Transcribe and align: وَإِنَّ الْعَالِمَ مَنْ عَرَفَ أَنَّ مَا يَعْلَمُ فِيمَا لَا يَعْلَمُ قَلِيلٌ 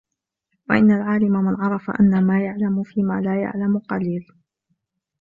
وَإِنَّ 0.69 0.91
الْعَالِمَ 0.91 1.33
مَنْ 1.45 1.55
عَرَفَ 1.55 1.89
أَنَّ 1.99 2.23
مَا 2.27 2.45
يَعْلَمُ 2.45 2.83
فِيمَا 2.83 3.21
لَا 3.21 3.41
يَعْلَمُ 3.41 3.79
قَلِيلٌ 3.79 4.27